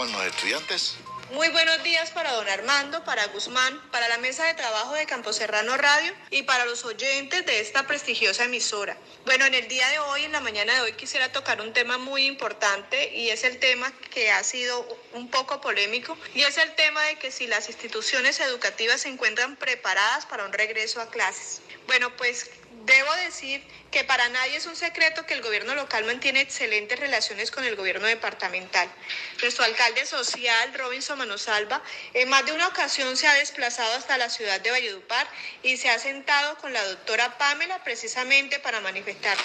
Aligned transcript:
con 0.00 0.26
estudiantes. 0.26 0.94
Muy 1.32 1.50
buenos 1.50 1.82
días 1.82 2.10
para 2.10 2.32
don 2.32 2.48
Armando, 2.48 3.04
para 3.04 3.26
Guzmán, 3.26 3.82
para 3.90 4.08
la 4.08 4.16
mesa 4.16 4.46
de 4.46 4.54
trabajo 4.54 4.94
de 4.94 5.04
Campo 5.04 5.30
Serrano 5.30 5.76
Radio 5.76 6.14
y 6.30 6.42
para 6.44 6.64
los 6.64 6.86
oyentes 6.86 7.44
de 7.44 7.60
esta 7.60 7.86
prestigiosa 7.86 8.44
emisora. 8.44 8.96
Bueno, 9.26 9.44
en 9.44 9.52
el 9.52 9.68
día 9.68 9.86
de 9.90 9.98
hoy, 9.98 10.24
en 10.24 10.32
la 10.32 10.40
mañana 10.40 10.74
de 10.74 10.80
hoy, 10.80 10.92
quisiera 10.94 11.30
tocar 11.32 11.60
un 11.60 11.74
tema 11.74 11.98
muy 11.98 12.24
importante 12.24 13.14
y 13.14 13.28
es 13.28 13.44
el 13.44 13.58
tema 13.58 13.92
que 14.10 14.30
ha 14.30 14.42
sido 14.42 14.88
un 15.12 15.28
poco 15.28 15.60
polémico 15.60 16.16
y 16.34 16.44
es 16.44 16.56
el 16.56 16.74
tema 16.76 17.02
de 17.02 17.16
que 17.16 17.30
si 17.30 17.46
las 17.46 17.68
instituciones 17.68 18.40
educativas 18.40 19.02
se 19.02 19.10
encuentran 19.10 19.56
preparadas 19.56 20.24
para 20.24 20.46
un 20.46 20.52
regreso 20.54 21.02
a 21.02 21.10
clases. 21.10 21.60
Bueno, 21.86 22.16
pues 22.16 22.50
Debo 22.84 23.12
decir 23.16 23.62
que 23.90 24.04
para 24.04 24.28
nadie 24.30 24.56
es 24.56 24.66
un 24.66 24.74
secreto 24.74 25.26
que 25.26 25.34
el 25.34 25.42
gobierno 25.42 25.74
local 25.74 26.04
mantiene 26.04 26.40
excelentes 26.40 26.98
relaciones 26.98 27.50
con 27.50 27.64
el 27.64 27.76
gobierno 27.76 28.06
departamental. 28.06 28.88
Nuestro 29.42 29.64
alcalde 29.64 30.06
social, 30.06 30.72
Robinson 30.74 31.18
Manosalva, 31.18 31.82
en 32.14 32.28
más 32.30 32.46
de 32.46 32.52
una 32.52 32.68
ocasión 32.68 33.16
se 33.18 33.26
ha 33.26 33.34
desplazado 33.34 33.94
hasta 33.96 34.16
la 34.16 34.30
ciudad 34.30 34.60
de 34.60 34.70
Valledupar 34.70 35.28
y 35.62 35.76
se 35.76 35.90
ha 35.90 35.98
sentado 35.98 36.56
con 36.58 36.72
la 36.72 36.82
doctora 36.84 37.36
Pamela 37.36 37.84
precisamente 37.84 38.60
para 38.60 38.80
manifestar 38.80 39.36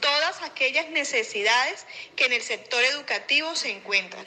todas 0.00 0.42
aquellas 0.42 0.88
necesidades 0.90 1.86
que 2.16 2.26
en 2.26 2.32
el 2.32 2.42
sector 2.42 2.82
educativo 2.84 3.54
se 3.54 3.70
encuentran 3.70 4.26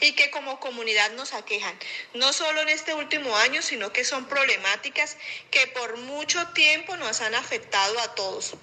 y 0.00 0.12
que 0.12 0.30
como 0.30 0.60
comunidad 0.60 1.10
nos 1.12 1.32
aquejan, 1.34 1.78
no 2.14 2.32
solo 2.32 2.62
en 2.62 2.68
este 2.68 2.94
último 2.94 3.36
año, 3.36 3.62
sino 3.62 3.92
que 3.92 4.04
son 4.04 4.26
problemáticas 4.26 5.16
que 5.50 5.66
por 5.68 5.96
mucho 5.98 6.46
tiempo 6.48 6.96
nos 6.96 7.20
han 7.20 7.34
afectado 7.34 7.98
a 8.00 8.14
todos. 8.14 8.54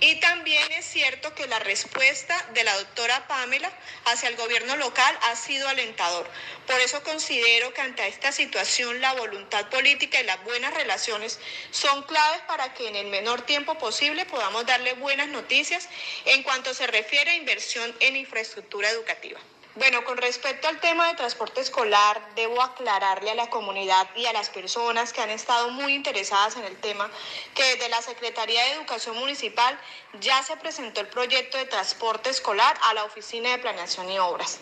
Y 0.00 0.16
también 0.16 0.70
es 0.72 0.84
cierto 0.84 1.32
que 1.34 1.46
la 1.46 1.60
respuesta 1.60 2.36
de 2.54 2.64
la 2.64 2.76
doctora 2.76 3.28
Pamela 3.28 3.70
hacia 4.06 4.28
el 4.28 4.36
gobierno 4.36 4.76
local 4.76 5.16
ha 5.22 5.36
sido 5.36 5.68
alentador. 5.68 6.28
Por 6.66 6.80
eso 6.80 7.02
considero 7.04 7.72
que 7.72 7.82
ante 7.82 8.06
esta 8.08 8.32
situación 8.32 9.00
la 9.00 9.12
voluntad 9.12 9.68
política 9.68 10.20
y 10.20 10.24
las 10.24 10.42
buenas 10.44 10.74
relaciones 10.74 11.38
son 11.70 12.02
claves 12.02 12.40
para 12.48 12.74
que 12.74 12.88
en 12.88 12.96
el 12.96 13.06
menor 13.06 13.42
tiempo 13.42 13.78
posible 13.78 14.26
podamos 14.26 14.66
darle 14.66 14.94
buenas 14.94 15.28
noticias 15.28 15.88
en 16.24 16.42
cuanto 16.42 16.74
se 16.74 16.86
refiere 16.86 17.30
a 17.30 17.36
inversión 17.36 17.94
en 18.00 18.16
infraestructura 18.16 18.90
educativa. 18.90 19.40
Bueno, 19.74 20.04
con 20.04 20.18
respecto 20.18 20.68
al 20.68 20.80
tema 20.80 21.08
de 21.08 21.14
transporte 21.14 21.62
escolar, 21.62 22.20
debo 22.34 22.60
aclararle 22.60 23.30
a 23.30 23.34
la 23.34 23.48
comunidad 23.48 24.06
y 24.14 24.26
a 24.26 24.32
las 24.34 24.50
personas 24.50 25.14
que 25.14 25.22
han 25.22 25.30
estado 25.30 25.70
muy 25.70 25.94
interesadas 25.94 26.56
en 26.56 26.64
el 26.64 26.76
tema 26.76 27.10
que 27.54 27.64
desde 27.64 27.88
la 27.88 28.02
Secretaría 28.02 28.62
de 28.64 28.72
Educación 28.72 29.16
Municipal 29.16 29.78
ya 30.20 30.42
se 30.42 30.58
presentó 30.58 31.00
el 31.00 31.06
proyecto 31.06 31.56
de 31.56 31.64
transporte 31.64 32.28
escolar 32.28 32.76
a 32.82 32.92
la 32.92 33.04
Oficina 33.04 33.48
de 33.52 33.58
Planeación 33.60 34.10
y 34.10 34.18
Obras. 34.18 34.58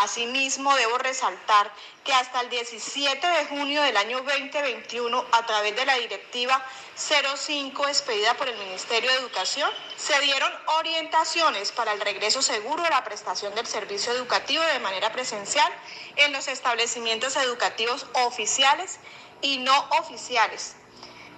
Asimismo, 0.00 0.74
debo 0.76 0.96
resaltar 0.96 1.70
que 2.04 2.12
hasta 2.12 2.42
el 2.42 2.50
17 2.50 3.26
de 3.26 3.46
junio 3.46 3.82
del 3.82 3.96
año 3.96 4.18
2021, 4.18 5.24
a 5.32 5.46
través 5.46 5.74
de 5.74 5.86
la 5.86 5.96
directiva 5.96 6.62
05 6.96 7.88
expedida 7.88 8.34
por 8.34 8.48
el 8.48 8.58
Ministerio 8.58 9.10
de 9.10 9.16
Educación, 9.16 9.70
se 9.96 10.18
dieron 10.20 10.52
orientaciones 10.78 11.72
para 11.72 11.92
el 11.92 12.00
regreso 12.00 12.42
seguro 12.42 12.82
de 12.82 12.90
la 12.90 13.02
prestación 13.04 13.54
del 13.54 13.66
servicio 13.66 14.12
educativo 14.12 14.62
de 14.62 14.80
manera 14.80 15.12
presencial 15.12 15.72
en 16.16 16.32
los 16.32 16.46
establecimientos 16.46 17.36
educativos 17.36 18.06
oficiales 18.12 18.98
y 19.40 19.58
no 19.58 19.76
oficiales. 19.98 20.76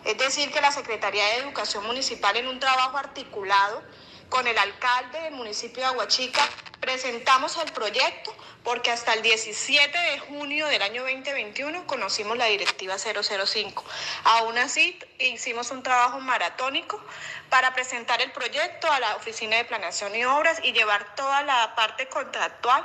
Es 0.05 0.19
decir, 0.19 0.53
que 0.53 0.61
la 0.61 0.73
Secretaría 0.73 1.25
de 1.25 1.37
Educación 1.39 1.87
Municipal 1.87 2.37
en 2.37 2.49
un 2.49 2.61
trabajo 2.61 2.97
articulado 2.97 3.83
con 4.29 4.47
el 4.47 4.59
alcalde 4.59 5.21
del 5.23 5.35
municipio 5.35 5.83
de 5.83 5.89
Aguachica 5.89 6.43
presentamos 6.81 7.57
el 7.59 7.73
proyecto 7.73 8.35
porque 8.63 8.91
hasta 8.91 9.15
el 9.15 9.23
17 9.23 9.97
de 9.97 10.19
junio 10.19 10.67
del 10.67 10.83
año 10.83 11.03
2021 11.03 11.87
conocimos 11.87 12.37
la 12.37 12.47
directiva 12.47 12.97
005. 12.99 13.85
Aún 14.25 14.59
así, 14.59 14.99
hicimos 15.19 15.71
un 15.71 15.83
trabajo 15.83 16.21
maratónico 16.21 17.01
para 17.49 17.73
presentar 17.75 18.21
el 18.23 18.33
proyecto 18.33 18.91
a 18.91 18.99
la 18.99 19.17
Oficina 19.17 19.57
de 19.57 19.65
Planeación 19.65 20.15
y 20.17 20.25
Obras 20.25 20.61
y 20.65 20.73
llevar 20.73 21.15
toda 21.15 21.43
la 21.43 21.75
parte 21.77 22.09
contractual 22.09 22.85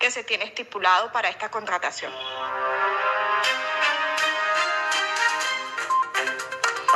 que 0.00 0.10
se 0.10 0.24
tiene 0.24 0.44
estipulado 0.44 1.12
para 1.12 1.28
esta 1.28 1.50
contratación. 1.50 2.12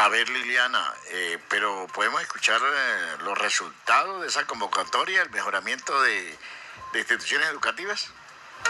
A 0.04 0.10
ver, 0.10 0.28
Liliana, 0.28 0.94
eh, 1.12 1.38
pero 1.48 1.86
podemos 1.94 2.20
escuchar 2.20 2.60
eh, 2.60 3.22
los 3.22 3.38
resultados 3.38 4.20
de 4.20 4.28
esa 4.28 4.46
convocatoria, 4.46 5.22
el 5.22 5.30
mejoramiento 5.30 5.98
de, 6.02 6.36
instituciones 6.92 7.48
educativas. 7.48 8.10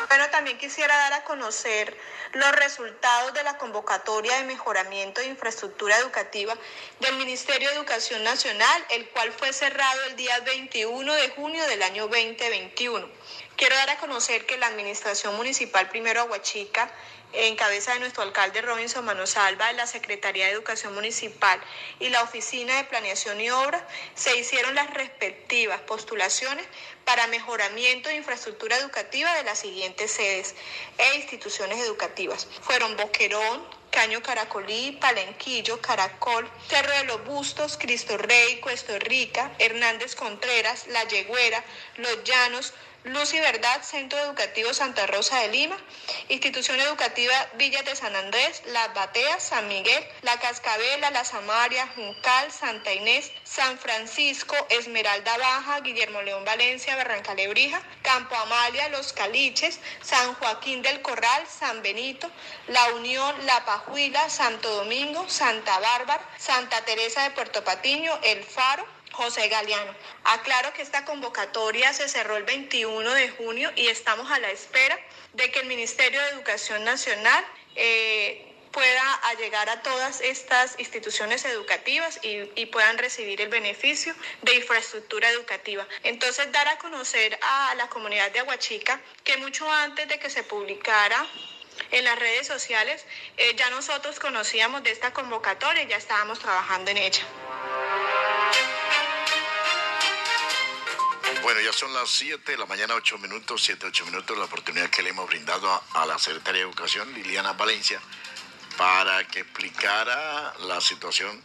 Pero 0.09 0.31
también 0.31 0.59
quisiera 0.59 0.97
dar 0.97 1.13
a 1.15 1.25
conocer 1.25 1.99
los 2.35 2.53
resultados 2.53 3.35
de 3.35 3.43
la 3.43 3.59
convocatoria 3.59 4.37
de 4.37 4.45
mejoramiento 4.45 5.23
de 5.23 5.27
infraestructura 5.27 5.99
educativa 5.99 6.55
del 7.01 7.17
Ministerio 7.17 7.69
de 7.69 7.75
Educación 7.75 8.23
Nacional, 8.23 8.87
el 8.91 9.09
cual 9.09 9.33
fue 9.33 9.53
cerrado 9.53 10.05
el 10.05 10.15
día 10.15 10.39
21 10.39 11.15
de 11.15 11.31
junio 11.31 11.67
del 11.67 11.83
año 11.83 12.07
2021. 12.07 13.09
Quiero 13.57 13.77
dar 13.77 13.91
a 13.91 13.99
conocer 13.99 14.47
que 14.47 14.59
la 14.59 14.67
Administración 14.67 15.37
Municipal 15.37 15.89
Primero 15.89 16.23
Aguachica 16.23 16.91
en 17.33 17.57
cabeza 17.57 17.93
de 17.93 18.01
nuestro 18.01 18.23
alcalde 18.23 18.63
Robinson 18.63 19.05
Manosalva, 19.05 19.73
la 19.73 19.87
Secretaría 19.87 20.47
de 20.47 20.53
Educación 20.53 20.95
Municipal 20.95 21.61
y 22.01 22.09
la 22.09 22.23
Oficina 22.23 22.77
de 22.77 22.85
Planeación 22.85 23.41
y 23.41 23.51
Obras, 23.51 23.83
se 24.15 24.37
hicieron 24.37 24.75
las 24.75 24.93
respectivas 24.95 25.81
postulaciones 25.83 26.67
para 27.05 27.27
mejoramiento 27.29 28.09
de 28.09 28.17
infraestructura 28.17 28.77
educativa 28.77 29.33
de 29.35 29.45
las 29.45 29.59
siguientes 29.59 30.11
sedes 30.11 30.55
e 30.99 31.17
instituciones 31.17 31.79
educativas. 31.81 32.49
Fueron 32.63 32.97
Boquerón, 32.97 33.65
Caño 33.95 34.21
Caracolí, 34.25 34.99
Palenquillo, 35.01 35.81
Caracol, 35.81 36.51
Cerro 36.69 36.91
de 36.91 37.05
los 37.05 37.25
Bustos, 37.25 37.77
Cristo 37.79 38.19
Rey, 38.19 38.59
Cuesto 38.59 38.99
Rica, 38.99 39.53
Hernández 39.61 40.17
Contreras, 40.17 40.89
La 40.89 41.05
Yegüera, 41.05 41.63
Los 41.99 42.25
Llanos, 42.25 42.75
Luz 43.05 43.35
y 43.35 43.41
Verdad, 43.41 43.83
Centro 43.83 44.19
Educativo 44.19 44.73
Santa 44.73 45.07
Rosa 45.07 45.39
de 45.41 45.49
Lima, 45.49 45.77
Institución 46.31 46.81
Educativa 46.81 47.35
Villas 47.59 47.85
de 47.85 47.95
San 47.95 48.17
Andrés, 48.17 48.63
Las 48.69 48.95
Bateas, 48.95 49.43
San 49.43 49.69
Miguel, 49.69 50.03
La 50.23 50.39
Cascabela, 50.39 51.11
La 51.11 51.23
Samaria, 51.23 51.87
Juncal, 51.95 52.51
Santa 52.51 52.95
Inés, 52.95 53.31
San 53.43 53.79
Francisco, 53.79 54.57
Esmeralda 54.71 55.37
Baja, 55.37 55.81
Guillermo 55.81 56.23
León 56.23 56.47
Valencia, 56.47 56.97
Barranca 56.97 57.35
Lebrija, 57.35 57.83
Campo 58.01 58.37
Amalia, 58.37 58.89
Los 58.89 59.13
Caliches, 59.13 59.81
San 60.01 60.35
Joaquín 60.37 60.81
del 60.81 61.03
Corral, 61.03 61.45
San 61.47 61.83
Benito, 61.83 62.31
La 62.69 62.87
Unión, 62.95 63.35
La 63.45 63.67
Pajuila, 63.85 64.31
Santo 64.31 64.71
Domingo, 64.77 65.29
Santa 65.29 65.79
Bárbara, 65.79 66.23
Santa 66.39 66.85
Teresa 66.85 67.23
de 67.23 67.31
Puerto 67.31 67.63
Patiño, 67.65 68.19
El 68.23 68.43
Faro, 68.43 68.87
José 69.13 69.49
Galeano. 69.49 69.95
Aclaro 70.25 70.73
que 70.73 70.83
esta 70.83 71.05
convocatoria 71.05 71.93
se 71.93 72.09
cerró 72.09 72.37
el 72.37 72.45
21 72.45 73.13
de 73.13 73.29
junio 73.31 73.71
y 73.77 73.89
estamos 73.89 74.31
a 74.31 74.39
la 74.39 74.51
espera 74.51 74.99
de 75.35 75.51
que 75.51 75.61
el 75.61 75.67
Ministerio 75.67 76.21
de 76.23 76.29
Educación 76.31 76.85
Nacional 76.85 77.45
eh, 77.77 78.51
pueda 78.73 79.21
llegar 79.39 79.69
a 79.69 79.83
todas 79.83 80.21
estas 80.21 80.77
instituciones 80.79 81.45
educativas 81.45 82.19
y, 82.23 82.51
y, 82.57 82.67
puedan 82.67 82.99
recibir 82.99 83.41
el 83.41 83.49
beneficio 83.49 84.15
de 84.43 84.57
infraestructura 84.57 85.29
educativa. 85.31 85.87
Entonces, 86.03 86.51
dar 86.51 86.67
a 86.67 86.79
conocer 86.79 87.39
a 87.41 87.75
la 87.77 87.89
comunidad 87.89 88.33
de 88.33 88.41
Aguachica 88.41 89.01
que 89.23 89.37
mucho 89.37 89.71
antes 89.71 90.09
de 90.09 90.19
que 90.19 90.29
se 90.29 90.43
publicara 90.43 91.25
en 91.91 92.05
las 92.05 92.19
redes 92.19 92.47
sociales, 92.47 93.05
eh, 93.37 93.55
ya 93.57 93.71
nosotros 93.71 94.19
conocíamos 94.19 94.83
de 94.83 94.91
esta 94.91 95.13
convocatoria 95.13 95.83
y 95.83 95.87
ya 95.87 95.97
estábamos 95.97 96.39
trabajando 96.39 96.91
en 96.91 96.99
ella. 96.99 97.23
Bueno, 101.43 101.61
ya 101.61 101.73
son 101.73 101.93
las 101.93 102.09
7 102.09 102.53
de 102.53 102.59
la 102.59 102.65
mañana, 102.67 102.95
8 102.95 103.19
minutos, 103.19 103.63
7, 103.63 103.87
8 103.89 104.07
minutos, 104.07 104.37
la 104.39 104.45
oportunidad 104.45 104.89
que 104.89 105.03
le 105.03 105.11
hemos 105.11 105.27
brindado 105.29 105.71
a, 105.71 106.03
a, 106.03 106.07
la 106.07 106.19
Secretaria 106.19 106.63
de 106.63 106.69
Educación, 106.69 107.13
Liliana 107.13 107.53
Valencia, 107.53 108.01
para 108.79 109.27
que 109.29 109.41
explicara 109.41 110.55
la 110.61 110.81
situación 110.81 111.43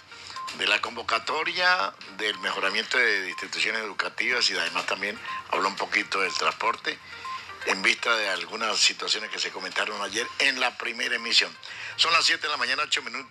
de 0.57 0.67
la 0.67 0.81
convocatoria, 0.81 1.93
del 2.17 2.37
mejoramiento 2.39 2.97
de 2.97 3.29
instituciones 3.29 3.81
educativas 3.81 4.49
y 4.49 4.57
además 4.57 4.85
también 4.85 5.19
habló 5.51 5.67
un 5.67 5.75
poquito 5.75 6.21
del 6.21 6.33
transporte 6.33 6.97
en 7.65 7.81
vista 7.81 8.15
de 8.15 8.29
algunas 8.29 8.77
situaciones 8.77 9.29
que 9.29 9.39
se 9.39 9.51
comentaron 9.51 10.01
ayer 10.01 10.25
en 10.39 10.59
la 10.59 10.77
primera 10.77 11.15
emisión. 11.15 11.55
Son 11.95 12.11
las 12.13 12.25
7 12.25 12.41
de 12.41 12.49
la 12.49 12.57
mañana, 12.57 12.83
8 12.85 13.01
minutos. 13.03 13.27